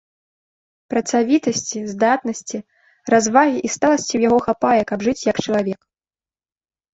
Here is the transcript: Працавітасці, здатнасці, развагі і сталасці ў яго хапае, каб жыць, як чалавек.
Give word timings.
Працавітасці, 0.93 1.79
здатнасці, 1.93 2.57
развагі 3.15 3.57
і 3.69 3.71
сталасці 3.75 4.09
ў 4.15 4.21
яго 4.29 4.39
хапае, 4.47 4.81
каб 4.93 4.99
жыць, 5.11 5.17
як 5.31 5.37
чалавек. 5.45 5.79